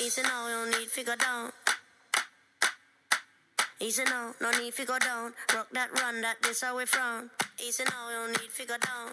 [0.00, 1.52] Easy now, no need to go down.
[3.80, 5.34] Easy now, no need to go down.
[5.54, 7.28] Rock that run, that this how we frown.
[7.62, 9.12] Easy now, no need to go down.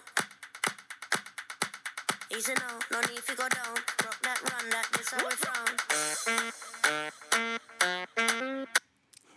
[2.34, 3.76] Easy now, no need to go down.
[4.02, 5.76] Rock that run, that this how we frown.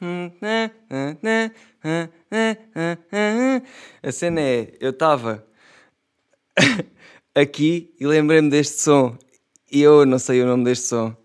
[4.02, 5.46] A cena é, eu estava
[7.36, 9.18] aqui e lembrei-me deste som
[9.70, 11.21] e eu não sei o nome deste som.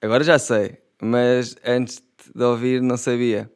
[0.00, 2.00] Agora já sei, mas antes
[2.34, 3.50] de ouvir não sabia.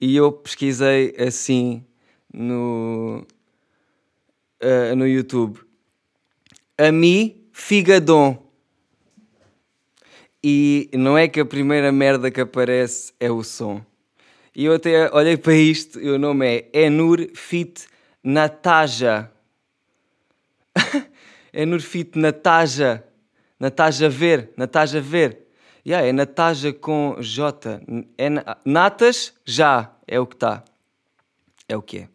[0.00, 1.84] E eu pesquisei assim
[2.32, 3.26] no,
[4.58, 5.60] eh, no YouTube.
[6.78, 8.42] Ami Figadon.
[10.42, 13.84] E não é que a primeira merda que aparece é o som.
[14.54, 17.86] E eu até olhei para isto e o nome é Enur Fit
[18.24, 19.30] Nataja.
[21.52, 23.04] Enur Fit Nataja.
[23.60, 24.52] Nataja Ver.
[24.56, 25.45] Nataja Ver.
[25.86, 27.80] Yeah, é Nataja com J.
[28.18, 30.64] É na- Natas já é o que está.
[31.68, 32.08] É o que é.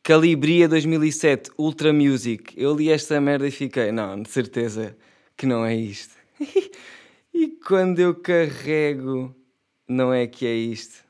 [0.00, 2.54] Calibria 2007, Ultra Music.
[2.56, 4.96] Eu li esta merda e fiquei, não, de certeza
[5.36, 6.14] que não é isto.
[7.34, 9.34] e quando eu carrego,
[9.88, 11.04] não é que é isto.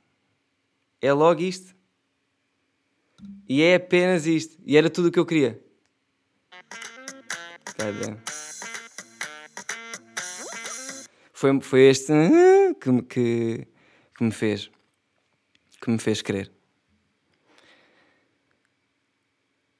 [1.00, 1.74] É logo isto.
[3.46, 4.56] E é apenas isto.
[4.64, 5.62] E era tudo o que eu queria.
[7.76, 8.29] Cadê?
[11.40, 12.12] Foi, foi este
[12.82, 13.66] que, me- que,
[14.14, 14.70] que me fez.
[15.80, 16.52] Que me fez querer.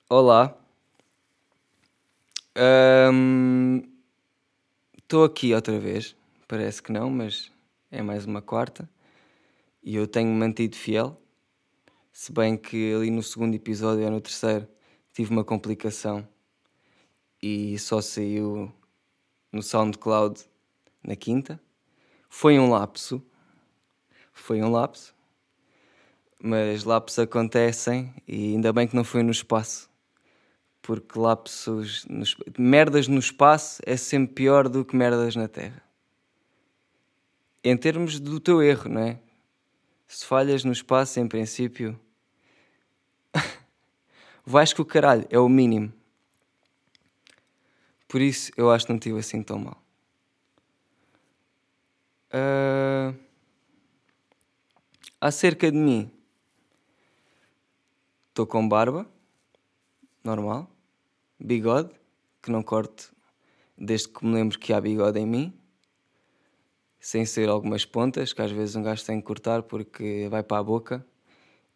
[0.09, 0.57] Olá.
[4.97, 6.17] Estou aqui outra vez.
[6.49, 7.53] Parece que não, mas
[7.91, 8.89] é mais uma quarta.
[9.83, 11.21] E eu tenho mantido fiel.
[12.11, 14.67] Se bem que ali no segundo episódio ou no terceiro
[15.13, 16.27] tive uma complicação
[17.43, 18.73] e só saiu
[19.53, 20.49] no SoundCloud
[21.03, 21.61] na quinta.
[22.29, 23.23] Foi um lapso.
[24.33, 25.15] Foi um lapso.
[26.43, 29.91] Mas lapsos acontecem e ainda bem que não foi no espaço.
[30.81, 32.07] Porque lapsos.
[32.09, 32.25] no
[32.59, 35.83] merdas no espaço é sempre pior do que merdas na Terra.
[37.63, 39.19] Em termos do teu erro, não é?
[40.09, 42.01] Se falhas no espaço, em princípio.
[44.45, 45.93] vais com o caralho, é o mínimo.
[48.09, 49.80] Por isso eu acho que não tive assim tão mal.
[52.33, 53.13] Ah,
[55.21, 56.11] acerca de mim,
[58.29, 59.07] estou com barba,
[60.23, 60.71] normal,
[61.39, 61.91] bigode,
[62.43, 63.15] que não corto
[63.77, 65.59] desde que me lembro que há bigode em mim,
[67.01, 70.59] sem ser algumas pontas, que às vezes um gajo tem que cortar porque vai para
[70.59, 71.05] a boca,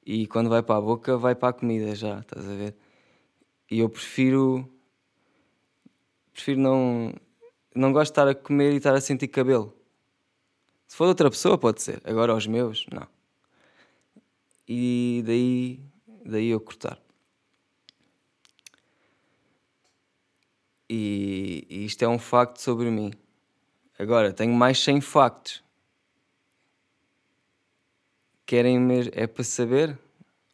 [0.07, 2.77] e quando vai para a boca vai para a comida já, estás a ver?
[3.71, 4.71] E eu prefiro
[6.33, 7.13] prefiro não.
[7.75, 9.75] Não gosto de estar a comer e estar a sentir cabelo.
[10.95, 12.01] Se for outra pessoa, pode ser.
[12.05, 13.05] Agora, aos meus, não.
[14.69, 15.81] E daí,
[16.25, 17.01] daí eu cortar.
[20.89, 23.13] E, e isto é um facto sobre mim.
[23.99, 25.65] Agora, tenho mais 100 factos.
[28.47, 29.11] Querem mesmo.
[29.17, 29.99] É para saber?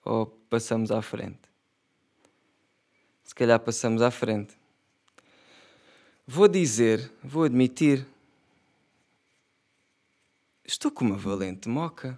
[0.03, 1.51] Ou passamos à frente?
[3.25, 4.57] Se calhar passamos à frente.
[6.27, 8.07] Vou dizer, vou admitir.
[10.70, 12.16] Estou com uma valente moca.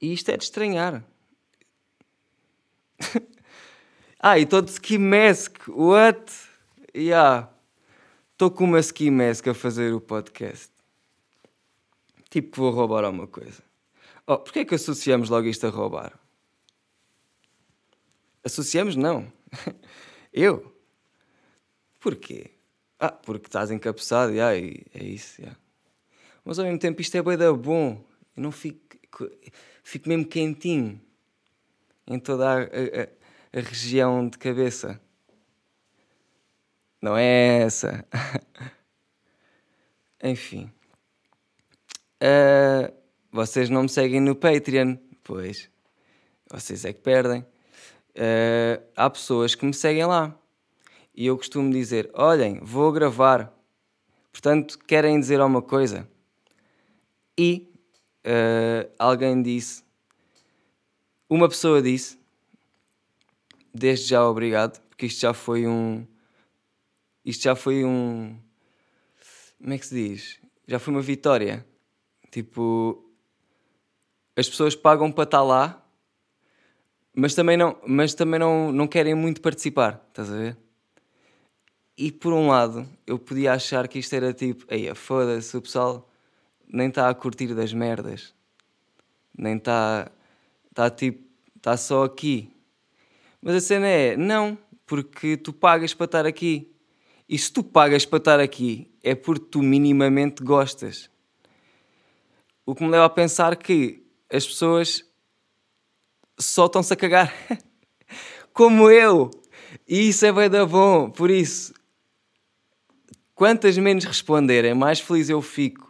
[0.00, 1.04] E isto é de estranhar.
[4.18, 5.68] ah, e estou de ski mask.
[5.68, 6.32] What?
[6.92, 7.48] Yeah.
[8.32, 10.72] Estou com uma ski mask a fazer o podcast.
[12.28, 13.62] Tipo, vou roubar alguma coisa.
[14.26, 16.18] Oh, porquê é que associamos logo isto a roubar?
[18.42, 18.96] Associamos?
[18.96, 19.32] Não.
[20.34, 20.76] Eu?
[22.00, 22.50] Porquê?
[22.98, 25.40] Ah, porque estás encapuçado, yeah, e é isso.
[25.40, 25.56] Yeah.
[26.50, 28.04] Mas ao mesmo tempo isto é bem bom.
[28.36, 29.30] Eu não fico,
[29.84, 31.00] fico mesmo quentinho
[32.04, 33.08] em toda a, a-
[33.56, 35.00] a região de cabeça.
[37.00, 38.04] Não é essa.
[40.24, 40.68] Enfim.
[42.20, 42.92] Ah,
[43.30, 44.96] vocês não me seguem no Patreon?
[45.22, 45.70] Pois.
[46.50, 47.46] Vocês é que perdem.
[48.16, 50.36] Ah, há pessoas que me seguem lá.
[51.14, 53.56] E eu costumo dizer: olhem, vou gravar.
[54.32, 56.08] Portanto, querem dizer alguma coisa?
[57.42, 57.72] E
[58.22, 59.82] ah, alguém disse,
[61.26, 62.18] uma pessoa disse,
[63.72, 66.06] desde já obrigado, porque isto já foi um.
[67.24, 68.38] Isto já foi um.
[69.58, 70.38] Como é que se diz?
[70.68, 71.66] Já foi uma vitória.
[72.30, 73.10] Tipo,
[74.36, 75.82] as pessoas pagam para estar lá,
[77.14, 80.58] mas também não, mas também não, não querem muito participar, estás a ver?
[81.96, 86.09] E por um lado, eu podia achar que isto era tipo, ei, foda-se, o pessoal
[86.72, 88.34] nem está a curtir das merdas,
[89.36, 90.10] nem está,
[90.68, 91.24] está tipo,
[91.56, 92.50] está só aqui.
[93.42, 94.56] Mas a cena é, não,
[94.86, 96.70] porque tu pagas para estar aqui.
[97.28, 101.10] E se tu pagas para estar aqui, é porque tu minimamente gostas.
[102.66, 105.04] O que me leva a pensar que as pessoas
[106.38, 107.32] só estão-se a cagar.
[108.52, 109.30] Como eu.
[109.88, 111.10] E isso é bem da bom.
[111.10, 111.72] Por isso,
[113.34, 115.89] quantas menos responderem, mais feliz eu fico.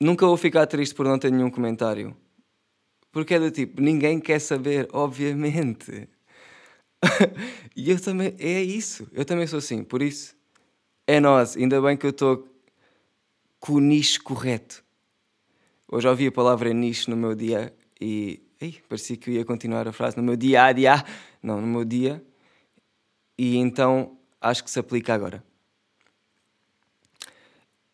[0.00, 2.16] Nunca vou ficar triste por não ter nenhum comentário.
[3.10, 6.08] Porque é do tipo, ninguém quer saber, obviamente.
[7.74, 9.08] e eu também, é isso.
[9.12, 9.82] Eu também sou assim.
[9.82, 10.36] Por isso,
[11.06, 11.56] é nós.
[11.56, 12.46] Ainda bem que eu estou
[13.58, 14.84] com o nicho correto.
[15.90, 19.86] Hoje ouvi a palavra nicho no meu dia e Ei, parecia que eu ia continuar
[19.86, 21.04] a frase no meu dia a dia.
[21.42, 22.24] Não, no meu dia.
[23.38, 25.44] E então acho que se aplica agora.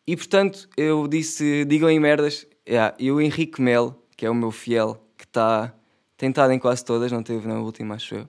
[0.06, 2.46] E portanto, eu disse: digam em merdas.
[2.68, 5.74] Yeah, e o Henrique Mel, que é o meu fiel, que está
[6.16, 8.28] tentado em quase todas, não teve na última, acho eu.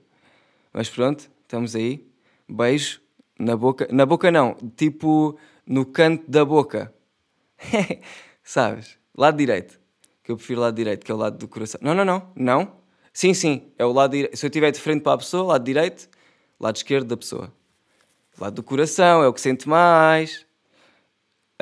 [0.73, 2.07] Mas pronto, estamos aí.
[2.49, 2.99] Beijo
[3.39, 3.87] na boca.
[3.91, 5.37] Na boca não, tipo
[5.67, 6.93] no canto da boca.
[8.43, 8.97] Sabes?
[9.15, 9.83] Lado direito
[10.23, 11.79] que eu prefiro lado direito, que é o lado do coração.
[11.83, 12.71] Não, não, não, não.
[13.11, 14.37] Sim, sim, é o lado direito.
[14.37, 16.09] Se eu estiver de frente para a pessoa, lado direito,
[16.59, 17.53] lado esquerdo da pessoa.
[18.39, 20.45] Lado do coração é o que sente mais.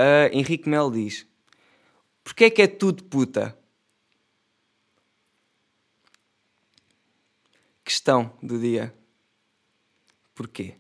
[0.02, 1.28] Uh, Henrique Mel diz:
[2.24, 3.56] Porquê é que é tudo puta?
[7.86, 8.92] Questão do dia.
[10.34, 10.74] Porquê?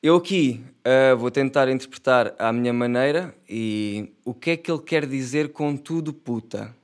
[0.00, 4.82] Eu aqui uh, vou tentar interpretar à minha maneira e o que é que ele
[4.82, 6.76] quer dizer com tudo puta.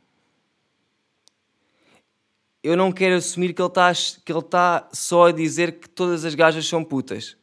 [2.64, 3.92] Eu não quero assumir que ele está
[4.42, 7.39] tá só a dizer que todas as gajas são putas.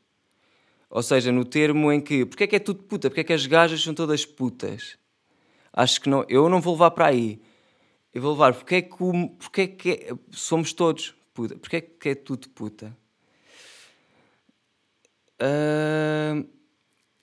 [0.89, 3.09] Ou seja, no termo em que porque é que é tudo puta?
[3.09, 4.97] Porque é que as gajas são todas putas?
[5.73, 7.41] Acho que não, eu não vou levar para aí.
[8.13, 8.97] Eu vou levar porque é que,
[9.37, 11.57] porque é que é, somos todos puta?
[11.57, 12.97] Porque é que é tudo puta?
[15.39, 16.47] Uh,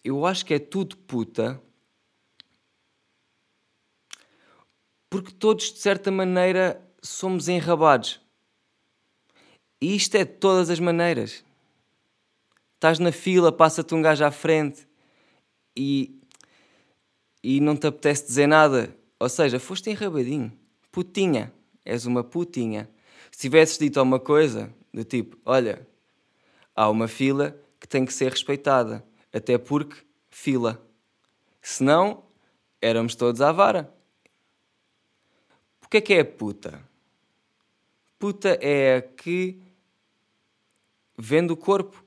[0.05, 1.60] eu acho que é tudo puta.
[5.10, 8.20] Porque todos, de certa maneira, somos enrabados.
[9.81, 11.44] E isto é de todas as maneiras.
[12.84, 14.86] Estás na fila, passa-te um gajo à frente
[15.75, 16.20] e,
[17.42, 18.94] e não te apetece dizer nada.
[19.19, 20.52] Ou seja, foste enrabadinho.
[20.92, 21.50] Putinha.
[21.82, 22.90] És uma putinha.
[23.32, 25.88] Se tivesses dito alguma coisa do tipo: Olha,
[26.76, 29.02] há uma fila que tem que ser respeitada,
[29.32, 29.96] até porque
[30.28, 30.86] fila.
[31.62, 32.22] Senão,
[32.82, 33.90] éramos todos à vara.
[35.82, 36.86] O que é que é puta?
[38.19, 39.58] Puta é a que
[41.16, 42.04] vende o corpo,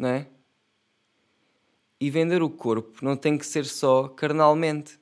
[0.00, 0.26] não é?
[2.00, 4.98] E vender o corpo não tem que ser só carnalmente.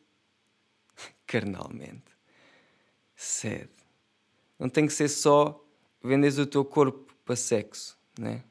[1.26, 2.16] carnalmente.
[3.14, 3.70] Sede.
[4.58, 5.64] Não tem que ser só
[6.02, 8.44] vendes o teu corpo para sexo, não é?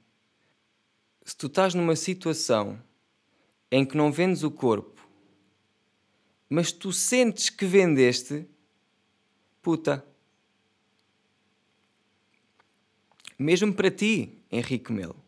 [1.27, 2.81] se tu estás numa situação
[3.69, 5.05] em que não vendes o corpo,
[6.49, 8.47] mas tu sentes que vendeste,
[9.61, 10.05] puta.
[13.37, 15.21] Mesmo para ti, Henrique Melo.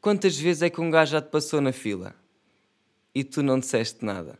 [0.00, 2.14] Quantas vezes é que um gajo já te passou na fila
[3.14, 4.38] e tu não disseste nada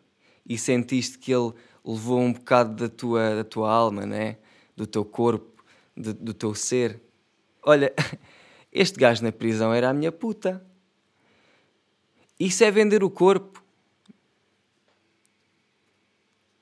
[0.48, 1.52] e sentiste que ele
[1.84, 4.38] levou um bocado da tua, da tua alma, né?
[4.76, 5.62] do teu corpo,
[5.96, 7.00] de, do teu ser?
[7.62, 7.92] Olha,
[8.72, 10.64] Este gajo na prisão era a minha puta.
[12.38, 13.62] Isso é vender o corpo.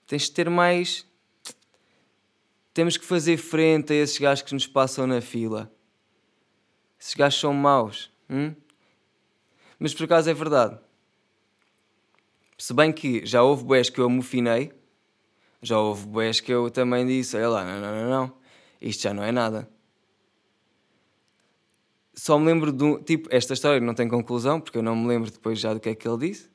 [0.07, 1.07] Tens de ter mais.
[2.73, 5.71] Temos que fazer frente a esses gajos que nos passam na fila.
[6.99, 8.11] Esses gajos são maus.
[8.31, 8.55] Hum?
[9.79, 10.79] Mas por acaso é verdade.
[12.57, 14.73] Se bem que já houve boés que eu amofinei,
[15.63, 18.33] já houve boés que eu também disse: olha lá, não, não, não, não,
[18.81, 19.69] isto já não é nada
[22.19, 23.01] só me lembro de um.
[23.01, 25.89] Tipo, esta história não tem conclusão, porque eu não me lembro depois já do que
[25.89, 26.51] é que ele disse.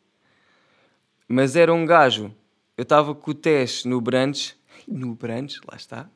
[1.27, 2.35] Mas era um gajo.
[2.77, 4.55] Eu estava com o Tess no brunch.
[4.85, 6.09] No brunch, lá está.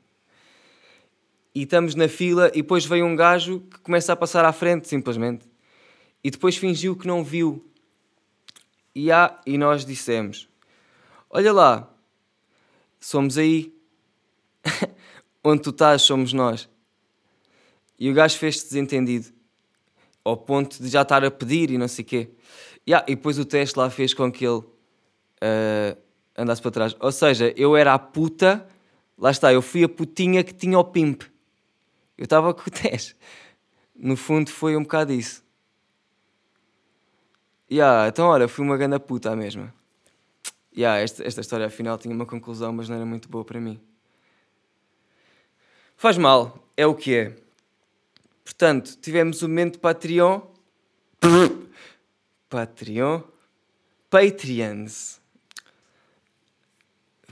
[1.55, 4.89] E estamos na fila e depois veio um gajo que começa a passar à frente,
[4.89, 5.47] simplesmente.
[6.23, 7.65] E depois fingiu que não viu.
[8.93, 10.49] E, há, e nós dissemos:
[11.29, 11.93] Olha lá,
[12.99, 13.73] somos aí.
[15.43, 16.67] Onde tu estás, somos nós.
[17.97, 19.33] E o gajo fez-se desentendido
[20.23, 22.29] ao ponto de já estar a pedir e não sei o quê.
[22.87, 25.97] Yeah, e depois o teste lá fez com que ele uh,
[26.37, 26.95] andasse para trás.
[26.99, 28.67] Ou seja, eu era a puta,
[29.17, 31.23] lá está, eu fui a putinha que tinha o pimp.
[32.17, 33.15] Eu estava com o teste.
[33.95, 35.43] no fundo foi um bocado isso.
[37.69, 39.73] Yeah, então olha, fui uma ganda puta a mesma.
[40.75, 43.79] Yeah, esta, esta história afinal tinha uma conclusão, mas não era muito boa para mim.
[45.97, 47.35] Faz mal, é o que é.
[48.45, 50.41] Portanto, tivemos o momento Patreon.
[52.47, 53.21] Patreon.
[54.09, 55.19] Patreons.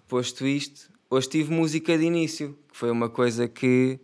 [0.08, 4.00] Posto isto, hoje tive música de início, que foi uma coisa que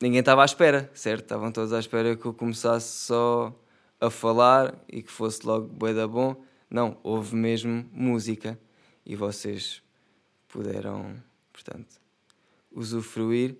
[0.00, 1.22] ninguém estava à espera, certo?
[1.22, 3.52] Estavam todos à espera que eu começasse só
[4.00, 6.42] a falar e que fosse logo bué da bom.
[6.70, 8.58] Não, houve mesmo música
[9.04, 9.82] e vocês
[10.48, 12.00] puderam, portanto,
[12.72, 13.56] usufruir.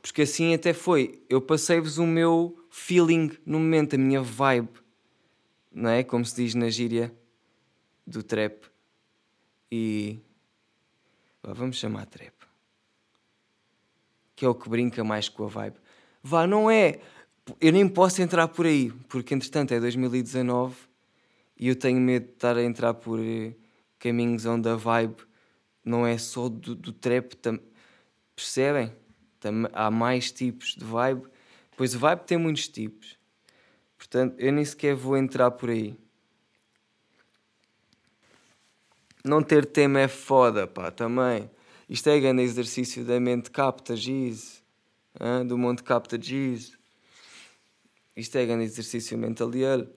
[0.00, 1.22] Porque assim até foi.
[1.30, 4.68] Eu passei-vos o meu feeling no momento, a minha vibe.
[5.70, 6.02] Não é?
[6.02, 7.14] Como se diz na gíria
[8.06, 8.66] do trap.
[9.70, 10.18] E.
[11.42, 12.34] vamos chamar trap.
[14.34, 15.76] Que é o que brinca mais com a vibe.
[16.22, 17.00] Vá, não é
[17.60, 20.76] eu nem posso entrar por aí, porque entretanto é 2019
[21.58, 23.54] e eu tenho medo de estar a entrar por eh,
[23.98, 25.16] caminhos onde a vibe
[25.84, 27.58] não é só do, do trap, tam,
[28.36, 28.92] percebem?
[29.40, 31.26] Tam, há mais tipos de vibe,
[31.76, 33.18] pois vibe tem muitos tipos,
[33.98, 35.98] portanto eu nem sequer vou entrar por aí.
[39.24, 41.48] Não ter tema é foda, pá, também.
[41.88, 44.64] Isto é grande exercício da mente capta giz,
[45.46, 46.76] do monte capta giz.
[48.16, 49.88] Isto é grande exercício mental dele.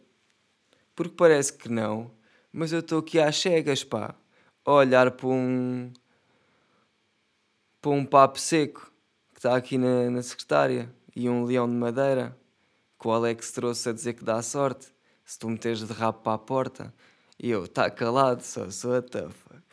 [0.95, 2.11] Porque parece que não,
[2.51, 4.15] mas eu estou aqui às cegas, pá.
[4.63, 5.91] A olhar para um.
[7.81, 8.91] para um papo seco
[9.33, 12.37] que está aqui na, na secretária e um leão de madeira
[12.99, 14.87] que o Alex trouxe a dizer que dá sorte
[15.25, 16.93] se tu meteres de rabo para a porta.
[17.37, 19.63] E eu, está calado, só sou a tafa.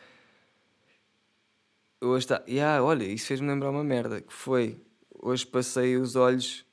[2.00, 2.42] Hoje está.
[2.48, 4.80] Yeah, olha, isso fez-me lembrar uma merda que foi.
[5.20, 6.66] Hoje passei os olhos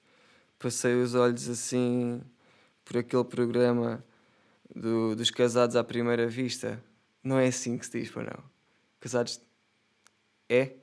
[0.59, 2.21] passei os olhos assim
[2.85, 4.03] por aquele programa
[4.75, 6.83] do, dos casados à primeira vista.
[7.23, 8.43] Não é assim que se diz, para não.
[8.99, 9.41] Casados.
[10.47, 10.73] É?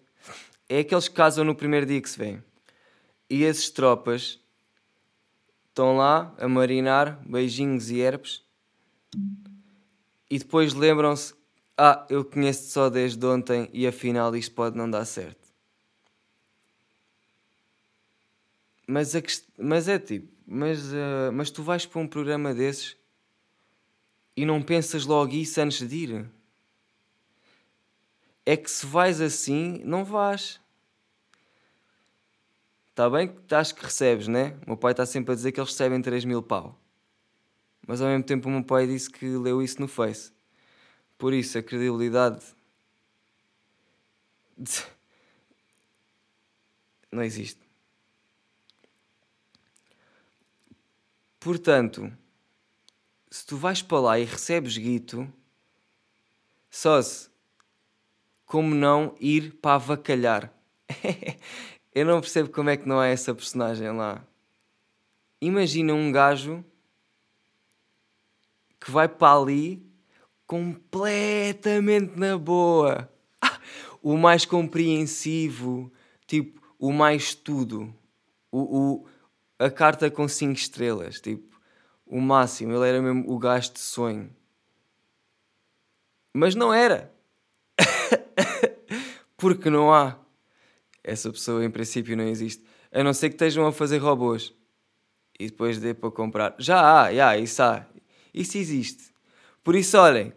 [0.69, 2.43] É aqueles que casam no primeiro dia que se vêem.
[3.29, 4.41] E esses tropas
[5.69, 8.43] estão lá a marinar beijinhos e herpes
[10.31, 11.35] e depois lembram-se:
[11.77, 15.46] Ah, eu conheço-te só desde ontem e afinal isto pode não dar certo.
[18.87, 19.23] Mas, a,
[19.59, 22.97] mas é tipo, mas, uh, mas tu vais para um programa desses
[24.37, 26.27] e não pensas logo isso antes de ir?
[28.45, 30.61] É que se vais assim, não vais.
[32.91, 34.57] Está bem que acho que recebes, né?
[34.65, 36.79] O meu pai está sempre a dizer que eles recebem 3 mil pau.
[37.87, 40.33] Mas ao mesmo tempo o meu pai disse que leu isso no Face.
[41.19, 42.45] Por isso a credibilidade
[47.11, 47.66] não existe.
[51.47, 52.13] Portanto,
[53.31, 55.33] se tu vais para lá e recebes guito,
[56.69, 57.31] só se
[58.45, 60.53] como não ir para avacalhar?
[61.95, 64.27] Eu não percebo como é que não há essa personagem lá.
[65.41, 66.65] Imagina um gajo
[68.81, 69.89] que vai para ali
[70.49, 73.09] completamente na boa.
[74.03, 75.93] o mais compreensivo,
[76.27, 77.95] tipo, o mais tudo.
[78.51, 79.07] O, o,
[79.59, 81.59] a carta com 5 estrelas, tipo,
[82.07, 84.31] o máximo, ele era mesmo o gajo de sonho.
[86.33, 87.13] Mas não era.
[89.37, 90.19] Porque não há.
[91.03, 92.65] Essa pessoa em princípio não existe.
[92.93, 94.55] A não ser que estejam a fazer robôs.
[95.39, 96.55] E depois dê para comprar.
[96.59, 97.87] Já há, já, isso há.
[98.33, 99.15] Isso existe.
[99.65, 100.33] Por isso, olhem.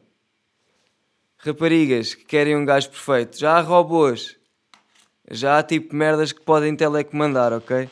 [1.38, 3.38] Raparigas que querem um gajo perfeito.
[3.38, 4.38] Já há robôs.
[5.29, 7.89] Já há tipo merdas que podem telecomandar, ok?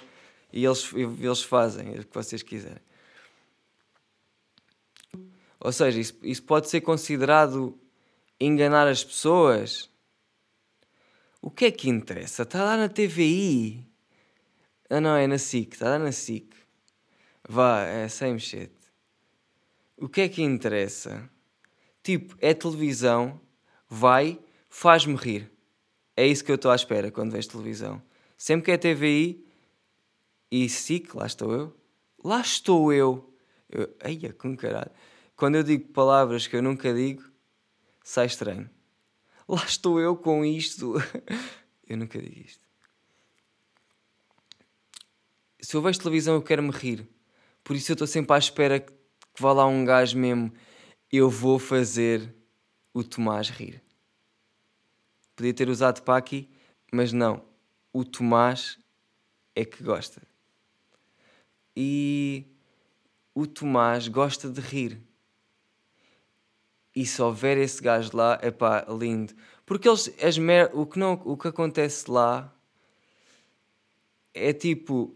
[0.52, 2.82] E eles, eles fazem o que vocês quiserem.
[5.60, 7.78] Ou seja, isso, isso pode ser considerado
[8.40, 9.90] enganar as pessoas.
[11.42, 12.44] O que é que interessa?
[12.44, 13.86] Está lá na TVI.
[14.90, 15.74] Ah não, é na SIC.
[15.74, 16.56] Está lá na SIC.
[17.48, 18.72] Vá, é same shit.
[19.96, 21.30] O que é que interessa?
[22.04, 23.40] Tipo, é televisão,
[23.90, 24.40] vai,
[24.70, 25.52] faz-me rir.
[26.16, 28.02] É isso que eu estou à espera quando vejo televisão.
[28.38, 29.47] Sempre que é TVI,
[30.52, 31.78] e SIC, lá estou eu.
[32.24, 33.34] Lá estou eu.
[33.70, 34.92] eu eia, com caralho.
[35.36, 37.24] Quando eu digo palavras que eu nunca digo,
[38.04, 38.70] sai estranho.
[39.48, 40.96] Lá estou eu com isto.
[41.88, 42.66] eu nunca digo isto.
[45.60, 47.08] Se eu vejo televisão, eu quero me rir.
[47.64, 48.94] Por isso eu estou sempre à espera que,
[49.38, 50.54] vá lá um gajo mesmo.
[51.12, 52.34] Eu vou fazer
[52.94, 53.82] o Tomás rir.
[55.36, 56.50] Podia ter usado Paqui,
[56.92, 57.46] mas não.
[57.94, 58.80] O Tomás
[59.56, 60.27] é que gosta.
[61.80, 62.44] E
[63.36, 65.00] o Tomás gosta de rir.
[66.96, 69.36] E se houver esse gajo lá, é pá, lindo.
[69.64, 72.52] Porque eles, as mer o, que não, o que acontece lá
[74.34, 75.16] é tipo,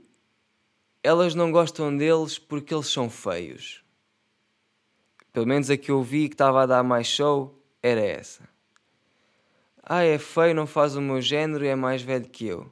[1.02, 3.84] elas não gostam deles porque eles são feios.
[5.34, 8.48] Pelo menos a que eu vi que estava a dar mais show era essa.
[9.82, 12.72] Ah, é feio, não faz o meu género e é mais velho que eu.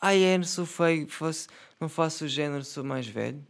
[0.00, 3.44] Ah, é, não sou feio, faço, não faço o género, sou mais velho.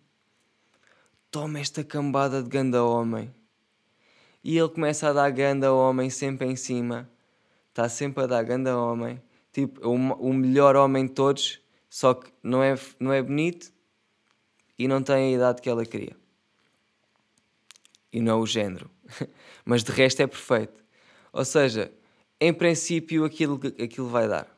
[1.30, 3.32] Toma esta cambada de ganda homem.
[4.42, 7.10] E ele começa a dar ganda homem sempre em cima.
[7.68, 9.22] Está sempre a dar ganda homem.
[9.52, 13.72] Tipo, o, o melhor homem de todos, só que não é, não é bonito
[14.78, 16.16] e não tem a idade que ela queria.
[18.12, 18.90] E não é o género.
[19.64, 20.84] Mas de resto é perfeito.
[21.32, 21.92] Ou seja,
[22.40, 24.48] em princípio aquilo, aquilo vai dar.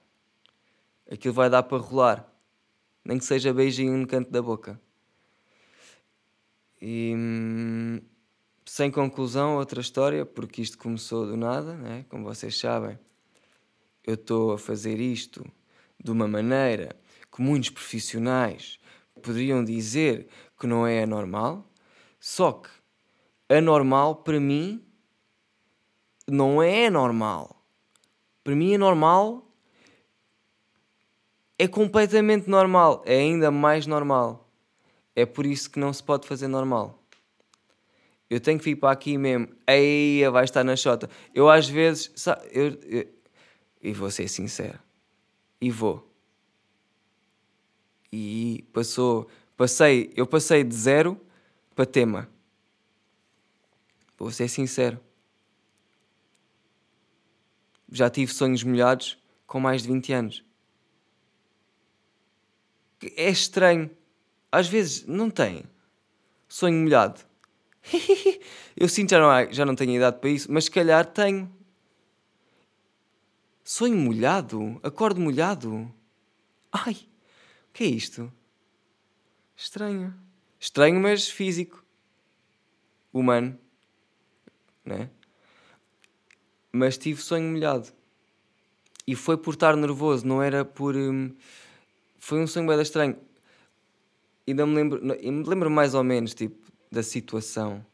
[1.10, 2.28] Aquilo vai dar para rolar.
[3.04, 4.80] Nem que seja beijinho no canto da boca.
[6.80, 8.00] E hum,
[8.64, 12.04] sem conclusão, outra história, porque isto começou do nada, né?
[12.08, 12.98] como vocês sabem.
[14.04, 15.44] Eu estou a fazer isto
[16.02, 16.94] de uma maneira
[17.34, 18.78] que muitos profissionais
[19.22, 20.28] poderiam dizer
[20.58, 21.66] que não é anormal,
[22.20, 22.68] só que
[23.48, 24.84] anormal para mim
[26.26, 27.64] não é normal.
[28.44, 29.47] Para mim é normal.
[31.58, 33.02] É completamente normal.
[33.04, 34.48] É ainda mais normal.
[35.14, 37.02] É por isso que não se pode fazer normal.
[38.30, 39.48] Eu tenho que vir para aqui mesmo.
[39.66, 41.10] Aí vai estar na chota.
[41.34, 42.12] Eu às vezes.
[42.14, 43.08] Sabe, eu, eu,
[43.82, 44.78] e vou ser sincero.
[45.60, 46.08] E vou.
[48.12, 49.28] E passou.
[49.56, 50.12] Passei.
[50.14, 51.20] Eu passei de zero
[51.74, 52.28] para tema.
[54.16, 55.00] Vou ser sincero
[57.90, 60.44] já tive sonhos molhados com mais de 20 anos.
[63.16, 63.90] É estranho.
[64.50, 65.64] Às vezes não tem.
[66.48, 67.20] Sonho molhado.
[68.76, 71.50] Eu sinto já não, já não tenho idade para isso, mas se calhar tenho.
[73.62, 74.80] Sonho molhado?
[74.82, 75.92] Acordo molhado?
[76.72, 76.94] Ai,
[77.68, 78.32] o que é isto?
[79.56, 80.14] Estranho.
[80.58, 81.84] Estranho, mas físico.
[83.12, 83.58] Humano.
[84.84, 85.11] Né?
[86.72, 87.88] mas tive sonho molhado.
[89.06, 90.94] E foi por estar nervoso, não era por.
[90.94, 91.34] Hum,
[92.18, 93.16] foi um sonho bem estranho.
[94.46, 96.57] Ainda me lembro, me lembro mais ou menos tipo,
[96.90, 97.85] da situação.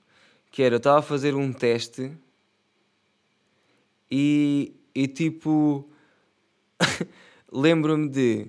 [0.51, 2.13] Que era, eu estava a fazer um teste
[4.11, 5.89] e, e tipo.
[7.53, 8.49] lembro-me de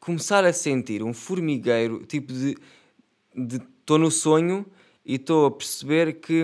[0.00, 2.56] começar a sentir um formigueiro, tipo de.
[3.36, 4.64] Estou no sonho
[5.04, 6.42] e estou a perceber que,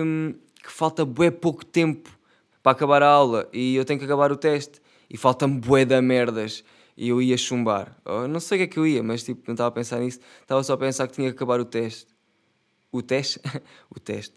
[0.61, 2.09] que falta bem pouco tempo
[2.61, 6.01] para acabar a aula e eu tenho que acabar o teste e falta-me bué da
[6.01, 6.63] merdas
[6.95, 7.97] e eu ia chumbar.
[8.05, 9.99] Eu não sei o que é que eu ia, mas tipo, não estava a pensar
[9.99, 10.19] nisso.
[10.41, 12.07] Estava só a pensar que tinha que acabar o teste.
[12.91, 13.39] O teste?
[13.89, 14.35] o teste.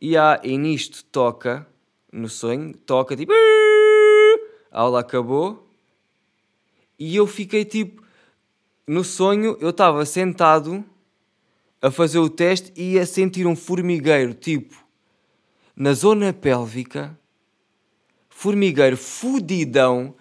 [0.00, 1.66] E, há, e nisto toca,
[2.12, 3.32] no sonho, toca tipo...
[4.70, 5.68] A aula acabou
[6.98, 8.02] e eu fiquei tipo...
[8.86, 10.84] No sonho eu estava sentado
[11.80, 14.76] a fazer o teste e a sentir um formigueiro, tipo,
[15.76, 17.16] na zona pélvica
[18.42, 20.14] formigueiro fudidão,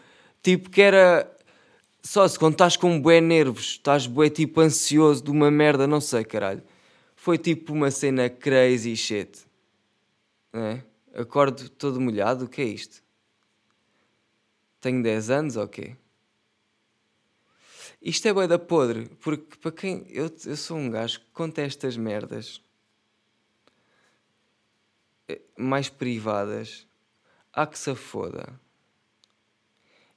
[0.44, 1.28] tipo que era.
[2.02, 6.02] Só se quando estás com bué nervos, estás bué tipo ansioso de uma merda, não
[6.02, 6.64] sei, caralho.
[7.16, 9.46] Foi tipo uma cena crazy shit.
[10.54, 10.82] É?
[11.14, 13.04] Acordo todo molhado, o que é isto?
[14.80, 15.86] Tenho 10 anos ou okay?
[15.86, 15.98] quê?
[18.02, 20.06] Isto é bué da podre, porque para quem.
[20.10, 22.62] Eu, eu sou um gajo que conta estas merdas
[25.28, 26.88] eh, mais privadas
[27.54, 28.60] Há que se foda.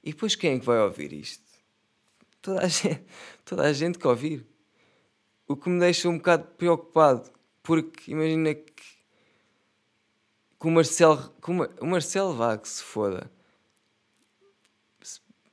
[0.02, 1.43] E depois quem é que vai ouvir isto?
[2.44, 3.02] Toda a gente,
[3.42, 4.46] toda a gente que ouvir.
[5.48, 7.30] O que me deixa um bocado preocupado,
[7.62, 8.72] porque imagina que,
[10.60, 11.34] que o Marcelo,
[11.80, 13.30] o Marcelo vá que se foda.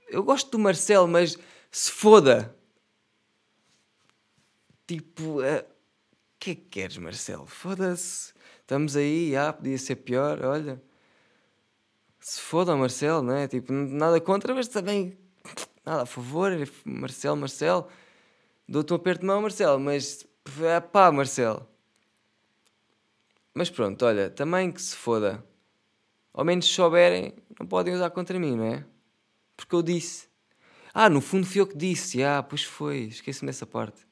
[0.10, 1.38] Eu gosto do Marcelo, mas
[1.72, 2.54] se foda.
[4.86, 5.66] Tipo, o uh,
[6.38, 7.46] que é que queres, Marcelo?
[7.46, 8.34] Foda-se.
[8.60, 10.82] Estamos aí, ah, podia ser pior, olha
[12.22, 13.48] se foda Marcelo, não é?
[13.48, 15.18] Tipo, nada contra, mas também
[15.86, 16.52] nada a favor.
[16.86, 17.88] Marcelo, Marcelo,
[18.68, 20.26] dou-te um aperto de mão, Marcelo, mas
[20.62, 21.68] é pá, Marcelo.
[23.54, 25.44] Mas pronto, olha, também que se foda.
[26.34, 28.86] Ao menos se souberem, não podem usar contra mim, não é?
[29.58, 30.30] Porque eu disse.
[30.94, 32.24] Ah, no fundo fui eu que disse.
[32.24, 34.06] Ah, pois foi, esqueci-me dessa parte.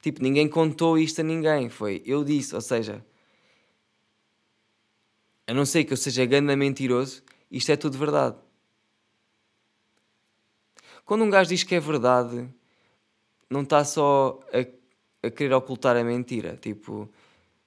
[0.00, 1.68] Tipo, ninguém contou isto a ninguém.
[1.68, 3.04] Foi eu disse, ou seja,
[5.46, 8.36] a não ser que eu seja ganda mentiroso, isto é tudo verdade.
[11.10, 12.48] Quando um gajo diz que é verdade,
[13.50, 16.56] não está só a, a querer ocultar a mentira.
[16.56, 17.10] Tipo,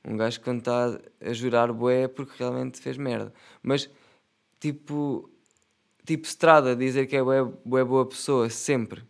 [0.02, 3.34] um gajo quando está a jurar bué é porque realmente fez merda.
[3.62, 3.90] Mas,
[4.62, 5.30] tipo,
[6.06, 9.04] tipo Estrada dizer que é bué, bué boa pessoa, sempre.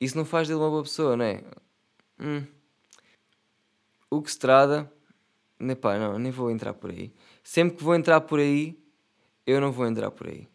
[0.00, 1.44] Isso não faz dele uma boa pessoa, não é?
[2.18, 2.44] Hum.
[4.10, 4.92] O que Estrada...
[5.60, 7.12] Epá, não, nem vou entrar por aí.
[7.44, 8.76] Sempre que vou entrar por aí,
[9.46, 10.48] eu não vou entrar por aí.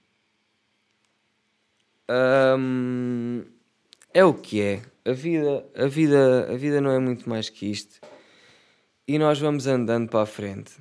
[4.13, 4.81] É o que é.
[5.05, 7.99] A vida, a vida, a vida não é muito mais que isto.
[9.07, 10.73] E nós vamos andando para a frente.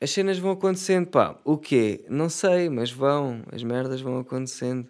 [0.00, 1.38] As cenas vão acontecendo, pá.
[1.44, 2.04] O quê?
[2.08, 3.42] Não sei, mas vão.
[3.50, 4.88] As merdas vão acontecendo.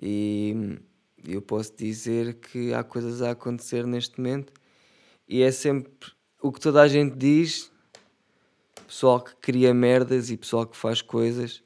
[0.00, 0.80] E
[1.26, 4.52] eu posso dizer que há coisas a acontecer neste momento.
[5.28, 7.70] E é sempre o que toda a gente diz.
[8.86, 11.62] Pessoal que cria merdas e pessoal que faz coisas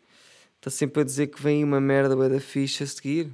[0.67, 3.33] está sempre a dizer que vem uma merda da ficha a seguir.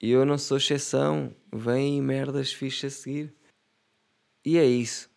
[0.00, 1.34] E eu não sou exceção.
[1.52, 3.34] Vem merdas ficha a seguir.
[4.44, 5.10] E é isso.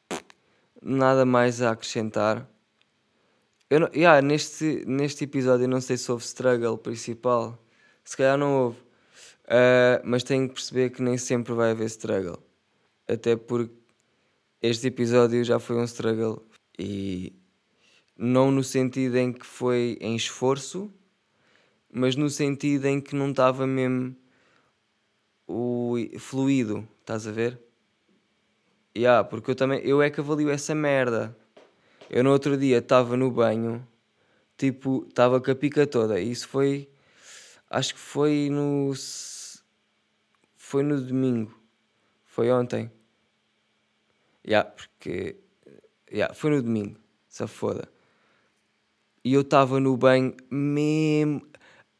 [0.82, 2.50] Nada mais a acrescentar.
[3.70, 7.64] Eu não, yeah, neste, neste episódio eu não sei se houve struggle principal.
[8.04, 8.80] Se calhar não houve.
[9.46, 12.42] Uh, mas tenho que perceber que nem sempre vai haver struggle.
[13.08, 13.76] Até porque
[14.60, 16.44] este episódio já foi um struggle.
[16.80, 17.32] E
[18.18, 20.92] não no sentido em que foi em esforço,
[21.93, 24.15] mas no sentido em que não estava mesmo
[25.47, 27.60] o fluido, estás a ver?
[28.95, 31.36] Yeah, porque eu também, eu é que avalio essa merda.
[32.10, 33.86] Eu no outro dia estava no banho,
[34.58, 36.19] tipo, estava com a pica toda.
[36.19, 36.89] Isso foi,
[37.69, 38.93] acho que foi no,
[40.56, 41.58] foi no domingo,
[42.25, 42.91] foi ontem.
[44.45, 45.38] Yeah, porque,
[46.12, 47.88] yeah, foi no domingo, se foda.
[49.23, 51.47] E eu estava no banho mesmo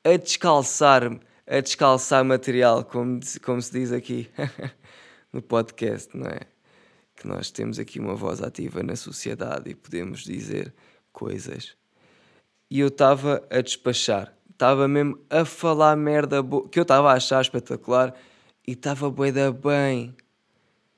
[0.04, 4.30] a descalçar-me, a descalçar material, como, como se diz aqui
[5.32, 6.42] no podcast, não é?
[7.16, 10.74] Que nós temos aqui uma voz ativa na sociedade e podemos dizer
[11.12, 11.76] coisas.
[12.70, 16.38] E eu estava a despachar, estava mesmo a falar merda
[16.72, 18.16] que eu estava a achar espetacular
[18.66, 20.16] e estava boeda bem.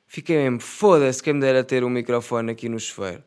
[0.05, 3.23] Fiquei mesmo, foda-se quem me dera ter um microfone aqui no chuveiro.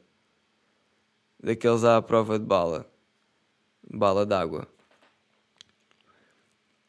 [1.43, 2.91] Daqueles à prova de bala.
[3.93, 4.76] Bala d'água.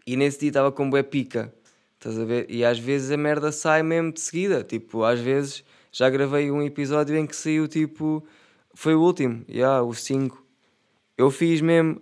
[0.08, 1.54] E nesse dia estava com bué pica.
[1.96, 2.50] Estás a ver?
[2.50, 4.64] E às vezes a merda sai mesmo de seguida.
[4.64, 8.26] Tipo, às vezes já gravei um episódio em que saiu tipo.
[8.74, 10.42] Foi o último, já, yeah, o 5.
[11.18, 12.02] Eu fiz mesmo.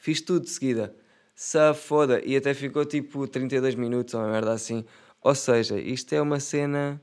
[0.00, 0.92] Fiz tudo de seguida.
[1.36, 2.20] Se foda.
[2.24, 4.84] E até ficou tipo 32 minutos ou uma merda assim.
[5.20, 7.00] Ou seja, isto é uma cena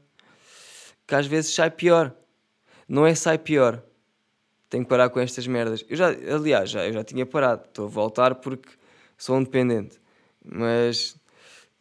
[1.07, 2.13] que às vezes sai pior.
[2.85, 3.81] Não é sai pior
[4.75, 5.85] tenho que parar com estas merdas.
[5.89, 8.69] Eu já, aliás, já, eu já tinha parado, estou a voltar porque
[9.17, 10.01] sou independente.
[10.43, 11.15] Mas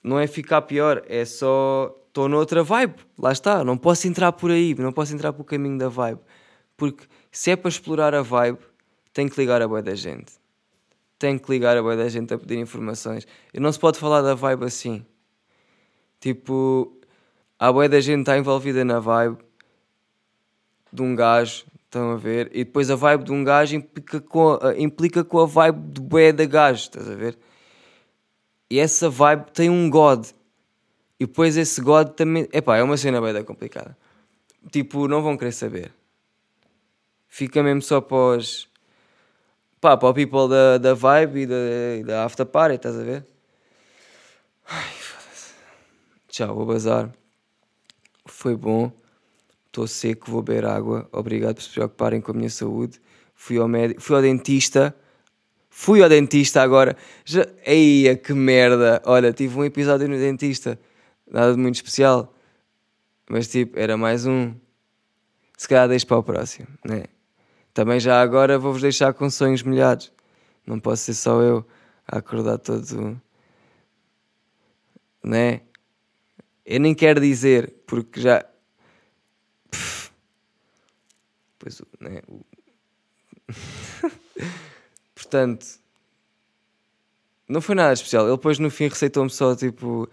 [0.00, 2.94] não é ficar pior, é só estou noutra vibe.
[3.18, 6.20] Lá está, não posso entrar por aí, não posso entrar pelo caminho da vibe.
[6.76, 8.60] Porque se é para explorar a vibe,
[9.12, 10.32] tenho que ligar a boia da gente.
[11.18, 13.26] Tenho que ligar a boia da gente a pedir informações.
[13.52, 15.04] E não se pode falar da vibe assim.
[16.20, 16.96] Tipo,
[17.58, 19.38] a boia da gente está envolvida na vibe
[20.92, 22.50] de um gajo Estão a ver?
[22.52, 26.00] E depois a vibe de um gajo implica com a, implica com a vibe de
[26.00, 27.38] bué da gajo, estás a ver?
[28.68, 30.26] E essa vibe tem um God.
[31.20, 32.48] E depois esse God também.
[32.52, 33.96] Epá, é uma cena bem complicada.
[34.72, 35.92] Tipo, não vão querer saber.
[37.28, 38.68] Fica mesmo só para os.
[39.80, 43.24] pá, para o people da, da vibe e da, da after party, estás a ver?
[44.66, 45.54] Ai, foda-se.
[46.26, 47.08] Tchau, vou bazar.
[48.26, 48.90] Foi bom
[49.74, 53.00] estou seco, vou beber água, obrigado por se preocuparem com a minha saúde.
[53.34, 54.94] Fui ao médico, fui ao dentista,
[55.68, 56.96] fui ao dentista agora.
[57.24, 57.44] Já...
[57.66, 59.02] Eia, que merda!
[59.04, 60.78] Olha, tive um episódio no dentista,
[61.28, 62.32] nada de muito especial,
[63.28, 64.54] mas tipo, era mais um.
[65.56, 67.04] Se calhar deixo para o próximo, né?
[67.72, 70.12] Também já agora vou-vos deixar com sonhos molhados.
[70.64, 71.66] Não posso ser só eu
[72.06, 73.20] a acordar todo.
[75.22, 75.62] Né?
[76.64, 78.44] Eu nem quero dizer, porque já
[81.64, 82.44] Pois, né, o...
[85.14, 85.66] Portanto,
[87.48, 88.26] não foi nada especial.
[88.26, 90.06] Ele depois no fim receitou-me só tipo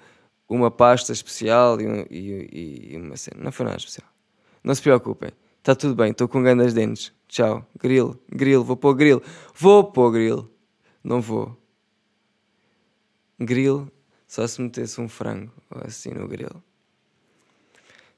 [0.48, 3.44] uma pasta especial e, e, e, uma cena.
[3.44, 4.08] Não foi nada especial.
[4.64, 5.32] Não se preocupem.
[5.58, 6.12] Está tudo bem.
[6.12, 7.12] Estou com grandes dentes.
[7.28, 7.68] Tchau.
[7.78, 8.18] Grill.
[8.30, 8.64] Grill.
[8.64, 9.22] Vou pôr grill.
[9.54, 10.50] Vou pôr grill.
[11.04, 11.58] Não vou.
[13.38, 13.92] Grill.
[14.26, 16.64] Só se metesse um frango assim no grill.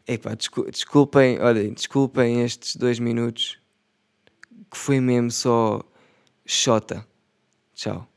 [0.05, 0.35] Epá,
[0.69, 3.57] desculpem, olhem, desculpem estes dois minutos
[4.69, 5.81] que foi mesmo só
[6.45, 7.07] Xota.
[7.73, 8.12] Tchau.